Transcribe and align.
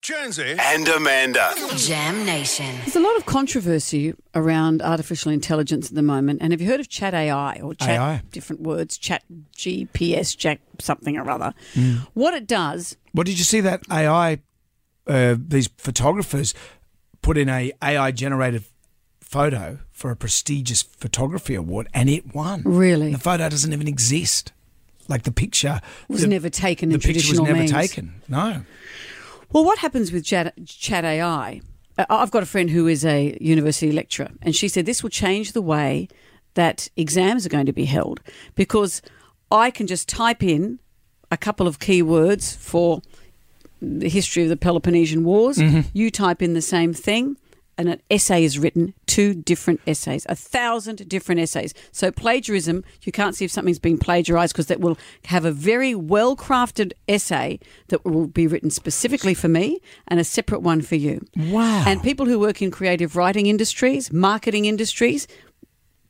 Jonesy 0.00 0.54
and 0.58 0.86
Amanda. 0.88 1.52
Jam 1.76 2.24
Nation. 2.24 2.72
There's 2.84 2.94
a 2.96 3.00
lot 3.00 3.16
of 3.16 3.26
controversy 3.26 4.14
around 4.34 4.80
artificial 4.80 5.32
intelligence 5.32 5.88
at 5.88 5.94
the 5.96 6.02
moment. 6.02 6.38
And 6.40 6.52
have 6.52 6.60
you 6.60 6.68
heard 6.68 6.78
of 6.80 6.88
Chat 6.88 7.14
AI 7.14 7.58
or 7.60 7.74
Chat 7.74 7.88
AI? 7.90 8.22
different 8.30 8.62
words, 8.62 8.96
Chat 8.96 9.24
GPS, 9.56 10.36
Chat 10.36 10.60
something 10.80 11.16
or 11.18 11.28
other? 11.28 11.52
Mm. 11.74 12.06
What 12.14 12.32
it 12.34 12.46
does, 12.46 12.96
What 13.12 13.26
did 13.26 13.38
you 13.38 13.44
see 13.44 13.60
that 13.60 13.82
AI? 13.90 14.38
Uh, 15.06 15.36
these 15.38 15.68
photographers 15.78 16.54
put 17.22 17.36
in 17.36 17.48
a 17.48 17.72
AI 17.82 18.10
generated 18.12 18.64
photo 19.20 19.78
for 19.90 20.10
a 20.10 20.16
prestigious 20.16 20.82
photography 20.82 21.54
award, 21.54 21.88
and 21.92 22.08
it 22.08 22.34
won. 22.34 22.62
Really? 22.64 23.10
the 23.12 23.18
photo 23.18 23.48
doesn't 23.48 23.72
even 23.72 23.88
exist. 23.88 24.52
Like 25.08 25.22
the 25.24 25.32
picture 25.32 25.80
was 26.08 26.20
the, 26.20 26.28
never 26.28 26.50
taken 26.50 26.92
in 26.92 26.98
The 27.00 27.08
in 27.08 27.14
picture 27.14 27.32
was 27.32 27.40
never 27.40 27.58
means. 27.58 27.72
taken. 27.72 28.20
No. 28.28 28.62
Well, 29.52 29.64
what 29.64 29.78
happens 29.78 30.12
with 30.12 30.24
Chat, 30.24 30.54
Chat 30.66 31.04
AI? 31.04 31.60
uh, 31.98 32.06
I've 32.08 32.30
got 32.30 32.42
a 32.42 32.46
friend 32.46 32.70
who 32.70 32.86
is 32.86 33.04
a 33.04 33.36
university 33.40 33.92
lecturer, 33.92 34.30
and 34.42 34.54
she 34.54 34.68
said 34.68 34.86
this 34.86 35.02
will 35.02 35.10
change 35.10 35.52
the 35.52 35.62
way 35.62 36.08
that 36.54 36.88
exams 36.96 37.44
are 37.46 37.48
going 37.48 37.66
to 37.66 37.72
be 37.72 37.84
held 37.84 38.20
because 38.54 39.02
I 39.50 39.70
can 39.70 39.86
just 39.86 40.08
type 40.08 40.42
in 40.42 40.78
a 41.30 41.36
couple 41.36 41.66
of 41.66 41.78
keywords 41.78 42.56
for 42.56 43.02
the 43.80 44.08
history 44.08 44.42
of 44.42 44.48
the 44.48 44.56
Peloponnesian 44.56 45.24
Wars. 45.24 45.58
You 45.92 46.10
type 46.10 46.42
in 46.42 46.54
the 46.54 46.62
same 46.62 46.92
thing, 46.92 47.36
and 47.78 47.88
an 47.88 48.02
essay 48.10 48.42
is 48.44 48.58
written. 48.58 48.92
Two 49.06 49.32
different 49.34 49.80
essays, 49.86 50.26
a 50.28 50.34
thousand 50.34 51.08
different 51.08 51.40
essays. 51.40 51.72
So 51.92 52.10
plagiarism, 52.10 52.84
you 53.02 53.12
can't 53.12 53.34
see 53.36 53.44
if 53.44 53.50
something's 53.52 53.78
been 53.78 53.98
plagiarized 53.98 54.52
because 54.52 54.66
that 54.66 54.80
will 54.80 54.98
have 55.26 55.44
a 55.44 55.52
very 55.52 55.94
well 55.94 56.36
crafted 56.36 56.92
essay 57.08 57.60
that 57.88 58.04
will 58.04 58.26
be 58.26 58.46
written 58.46 58.70
specifically 58.70 59.32
for 59.34 59.48
me 59.48 59.80
and 60.08 60.18
a 60.20 60.24
separate 60.24 60.60
one 60.60 60.82
for 60.82 60.96
you. 60.96 61.24
Wow. 61.36 61.84
And 61.86 62.02
people 62.02 62.26
who 62.26 62.38
work 62.38 62.60
in 62.60 62.70
creative 62.70 63.14
writing 63.16 63.46
industries, 63.46 64.12
marketing 64.12 64.64
industries, 64.66 65.26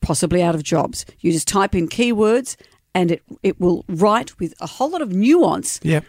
possibly 0.00 0.42
out 0.42 0.54
of 0.54 0.62
jobs. 0.62 1.04
You 1.20 1.32
just 1.32 1.48
type 1.48 1.74
in 1.74 1.88
keywords 1.88 2.56
and 2.94 3.10
it, 3.12 3.22
it 3.42 3.60
will 3.60 3.84
write 3.88 4.38
with 4.40 4.54
a 4.60 4.66
whole 4.66 4.90
lot 4.90 5.02
of 5.02 5.12
nuance 5.12 5.80
Yep. 5.82 6.04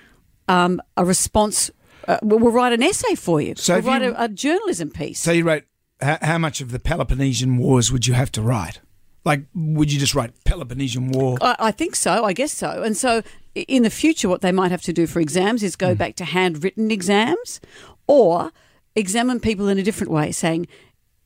um, 0.47 0.81
a 0.95 1.03
response. 1.05 1.69
Uh, 2.07 2.17
we'll, 2.23 2.39
we'll 2.39 2.51
write 2.51 2.73
an 2.73 2.81
essay 2.83 3.15
for 3.15 3.41
you. 3.41 3.53
So 3.55 3.75
we'll 3.75 3.83
write 3.83 4.01
you- 4.03 4.15
a, 4.15 4.25
a 4.25 4.27
journalism 4.29 4.89
piece. 4.89 5.19
So 5.19 5.31
you 5.31 5.43
wrote 5.43 5.63
how, 6.01 6.17
how 6.21 6.37
much 6.37 6.61
of 6.61 6.71
the 6.71 6.79
Peloponnesian 6.79 7.57
Wars 7.57 7.91
would 7.91 8.07
you 8.07 8.13
have 8.13 8.31
to 8.33 8.41
write? 8.41 8.79
Like, 9.25 9.43
would 9.53 9.91
you 9.91 9.99
just 9.99 10.15
write 10.15 10.31
Peloponnesian 10.45 11.11
War? 11.11 11.37
I, 11.41 11.55
I 11.59 11.71
think 11.71 11.95
so. 11.95 12.23
I 12.23 12.33
guess 12.33 12.53
so. 12.53 12.83
And 12.83 12.95
so, 12.95 13.21
in 13.53 13.83
the 13.83 13.89
future, 13.89 14.29
what 14.29 14.41
they 14.41 14.51
might 14.53 14.71
have 14.71 14.81
to 14.83 14.93
do 14.93 15.05
for 15.07 15.19
exams 15.19 15.61
is 15.61 15.75
go 15.75 15.93
back 15.93 16.15
to 16.15 16.25
handwritten 16.25 16.89
exams, 16.89 17.59
or 18.07 18.51
examine 18.95 19.39
people 19.41 19.67
in 19.67 19.77
a 19.77 19.83
different 19.83 20.11
way. 20.11 20.31
Saying, 20.31 20.67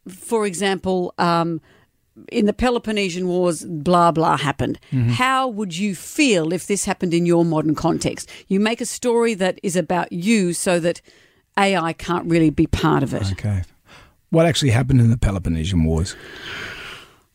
for 0.09 0.45
example, 0.47 1.13
um, 1.19 1.61
in 2.31 2.45
the 2.45 2.53
Peloponnesian 2.53 3.27
Wars, 3.27 3.65
blah 3.65 4.11
blah 4.11 4.37
happened. 4.37 4.79
Mm-hmm. 4.91 5.09
How 5.09 5.47
would 5.47 5.75
you 5.75 5.95
feel 5.95 6.53
if 6.53 6.67
this 6.67 6.85
happened 6.85 7.13
in 7.13 7.25
your 7.25 7.43
modern 7.45 7.75
context? 7.75 8.29
You 8.47 8.59
make 8.59 8.81
a 8.81 8.85
story 8.85 9.33
that 9.35 9.59
is 9.63 9.75
about 9.75 10.11
you, 10.11 10.53
so 10.53 10.79
that 10.79 11.01
AI 11.57 11.93
can't 11.93 12.25
really 12.25 12.49
be 12.49 12.67
part 12.67 13.03
of 13.03 13.13
it. 13.13 13.31
Okay. 13.33 13.63
What 14.29 14.45
actually 14.45 14.71
happened 14.71 14.99
in 14.99 15.11
the 15.11 15.17
Peloponnesian 15.17 15.83
Wars? 15.83 16.15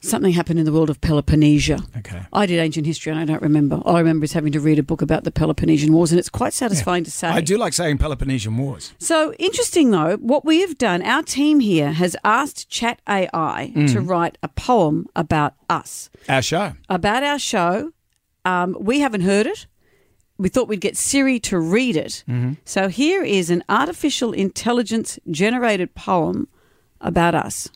Something 0.00 0.32
happened 0.32 0.60
in 0.60 0.64
the 0.64 0.72
world 0.72 0.90
of 0.90 1.00
Peloponnesia. 1.00 1.80
Okay. 1.98 2.22
I 2.32 2.46
did 2.46 2.60
ancient 2.60 2.86
history 2.86 3.10
and 3.10 3.20
I 3.20 3.24
don't 3.24 3.42
remember. 3.42 3.76
All 3.84 3.96
I 3.96 3.98
remember 3.98 4.22
is 4.24 4.32
having 4.32 4.52
to 4.52 4.60
read 4.60 4.78
a 4.78 4.82
book 4.84 5.02
about 5.02 5.24
the 5.24 5.32
Peloponnesian 5.32 5.92
Wars, 5.92 6.12
and 6.12 6.20
it's 6.20 6.28
quite 6.28 6.52
satisfying 6.52 7.02
to 7.02 7.10
say. 7.10 7.26
I 7.26 7.40
do 7.40 7.58
like 7.58 7.72
saying 7.72 7.98
Peloponnesian 7.98 8.56
Wars. 8.56 8.92
So 8.98 9.32
interesting 9.40 9.90
though, 9.90 10.16
what 10.18 10.44
we 10.44 10.60
have 10.60 10.78
done, 10.78 11.02
our 11.02 11.24
team 11.24 11.58
here 11.58 11.92
has 11.92 12.14
asked 12.24 12.68
Chat 12.70 13.00
AI 13.08 13.72
Mm. 13.74 13.92
to 13.92 14.00
write 14.00 14.38
a 14.42 14.48
poem 14.48 15.06
about 15.16 15.54
us, 15.68 16.10
Our 16.28 16.42
show. 16.42 16.72
about 16.88 17.22
our 17.24 17.38
show. 17.40 17.90
Um, 18.44 18.76
we 18.78 19.00
haven't 19.00 19.22
heard 19.22 19.46
it. 19.48 19.66
We 20.38 20.48
thought 20.48 20.68
we'd 20.68 20.80
get 20.80 20.96
Siri 20.96 21.40
to 21.40 21.58
read 21.58 21.96
it. 21.96 22.22
Mm-hmm. 22.28 22.52
So 22.64 22.86
here 22.88 23.24
is 23.24 23.50
an 23.50 23.64
artificial 23.68 24.32
intelligence 24.32 25.18
generated 25.28 25.96
poem 25.96 26.46
about 27.00 27.34
us. 27.34 27.68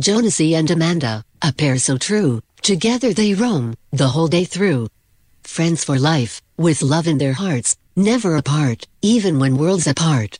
Jonasy 0.00 0.54
and 0.54 0.70
Amanda, 0.70 1.24
a 1.42 1.52
pair 1.52 1.78
so 1.78 1.96
true, 1.96 2.42
together 2.62 3.12
they 3.12 3.34
roam, 3.34 3.74
the 3.92 4.08
whole 4.08 4.28
day 4.28 4.44
through. 4.44 4.88
Friends 5.42 5.84
for 5.84 5.98
life, 5.98 6.42
with 6.56 6.82
love 6.82 7.06
in 7.06 7.18
their 7.18 7.32
hearts, 7.32 7.76
never 7.96 8.36
apart, 8.36 8.86
even 9.02 9.38
when 9.38 9.56
worlds 9.56 9.86
apart. 9.86 10.38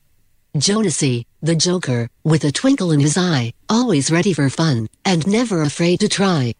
Jonasy, 0.56 1.24
the 1.42 1.54
joker, 1.54 2.08
with 2.24 2.44
a 2.44 2.52
twinkle 2.52 2.92
in 2.92 3.00
his 3.00 3.16
eye, 3.16 3.52
always 3.68 4.10
ready 4.10 4.32
for 4.32 4.50
fun, 4.50 4.88
and 5.04 5.26
never 5.26 5.62
afraid 5.62 6.00
to 6.00 6.08
try. 6.08 6.54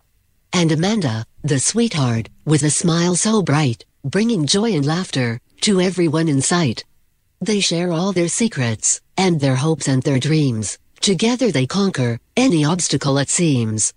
And 0.53 0.73
Amanda, 0.73 1.25
the 1.43 1.59
sweetheart, 1.59 2.29
with 2.45 2.63
a 2.63 2.71
smile 2.71 3.17
so 3.17 3.43
bright, 3.43 3.85
bringing 4.05 4.47
joy 4.47 4.73
and 4.73 4.87
laughter, 4.87 5.41
to 5.63 5.81
everyone 5.81 6.29
in 6.29 6.41
sight. 6.41 6.85
They 7.41 7.61
share 7.61 7.93
all 7.93 8.13
their 8.13 8.29
secrets, 8.29 9.01
and 9.17 9.41
their 9.41 9.57
hopes 9.57 9.89
and 9.89 10.03
their 10.03 10.19
dreams. 10.19 10.79
Together 11.01 11.51
they 11.51 11.67
conquer 11.67 12.19
any 12.37 12.65
obstacle 12.65 13.19
it 13.19 13.31
seems. 13.31 13.93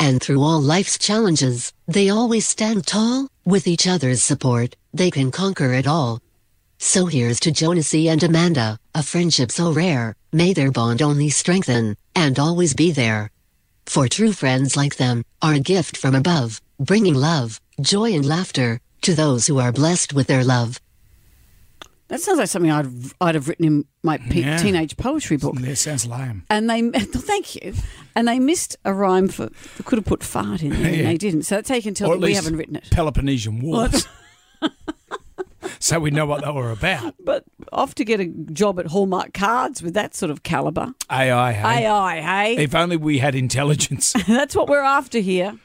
And 0.00 0.18
through 0.22 0.42
all 0.42 0.62
life's 0.62 0.96
challenges, 0.96 1.74
they 1.86 2.08
always 2.08 2.48
stand 2.48 2.86
tall, 2.86 3.28
with 3.44 3.66
each 3.66 3.86
other's 3.86 4.24
support, 4.24 4.74
they 4.94 5.10
can 5.10 5.30
conquer 5.30 5.74
it 5.74 5.86
all. 5.86 6.22
So 6.78 7.04
here's 7.04 7.38
to 7.40 7.50
Jonasy 7.50 8.08
and 8.08 8.22
Amanda, 8.22 8.78
a 8.94 9.02
friendship 9.02 9.50
so 9.50 9.72
rare, 9.72 10.16
may 10.32 10.54
their 10.54 10.70
bond 10.70 11.02
only 11.02 11.28
strengthen, 11.28 11.98
and 12.14 12.38
always 12.38 12.72
be 12.72 12.92
there. 12.92 13.30
For 13.84 14.08
true 14.08 14.32
friends 14.32 14.74
like 14.74 14.96
them, 14.96 15.22
are 15.42 15.52
a 15.52 15.60
gift 15.60 15.98
from 15.98 16.14
above, 16.14 16.62
bringing 16.78 17.14
love, 17.14 17.60
joy 17.78 18.14
and 18.14 18.24
laughter, 18.24 18.80
to 19.02 19.14
those 19.14 19.46
who 19.46 19.58
are 19.58 19.70
blessed 19.70 20.14
with 20.14 20.28
their 20.28 20.44
love. 20.44 20.80
That 22.10 22.20
sounds 22.20 22.38
like 22.38 22.48
something 22.48 22.70
I'd 22.70 22.86
I'd 23.20 23.34
have 23.36 23.48
written 23.48 23.64
in 23.64 23.84
my 24.02 24.18
pe- 24.18 24.40
Yeah. 24.42 24.58
teenage 24.58 24.96
poetry 24.96 25.36
book. 25.36 25.54
Yeah, 25.60 25.74
sounds 25.74 26.06
lame. 26.06 26.42
And 26.50 26.68
they, 26.68 26.82
thank 26.90 27.54
you. 27.54 27.72
And 28.14 28.26
they 28.28 28.38
missed 28.38 28.76
a 28.84 28.92
rhyme 28.92 29.28
for, 29.28 29.46
they 29.46 29.84
could 29.84 29.96
have 29.98 30.04
put 30.06 30.22
fart 30.22 30.62
in 30.62 30.70
there 30.70 30.92
and 30.92 31.06
they 31.06 31.16
didn't. 31.16 31.44
So 31.44 31.54
that's 31.54 31.68
how 31.68 31.76
you 31.76 31.82
can 31.82 31.94
tell 31.94 32.10
that 32.10 32.18
we 32.20 32.34
haven't 32.34 32.56
written 32.56 32.76
it. 32.76 32.88
Peloponnesian 32.90 33.60
Wars. 33.62 34.06
so 35.78 36.00
we 36.00 36.10
know 36.10 36.26
what 36.26 36.44
they 36.44 36.50
were 36.50 36.70
about. 36.72 37.14
But 37.24 37.44
off 37.72 37.94
to 37.94 38.04
get 38.04 38.18
a 38.18 38.26
job 38.26 38.80
at 38.80 38.86
Hallmark 38.88 39.32
Cards 39.32 39.80
with 39.82 39.94
that 39.94 40.14
sort 40.16 40.30
of 40.30 40.42
calibre. 40.42 40.94
AI, 41.10 41.52
hey? 41.52 41.86
AI, 41.86 42.20
hey? 42.20 42.56
If 42.64 42.74
only 42.74 42.96
we 42.96 43.18
had 43.18 43.34
intelligence. 43.36 44.12
That's 44.26 44.56
what 44.56 44.68
we're 44.68 44.82
after 44.82 45.20
here. 45.20 45.56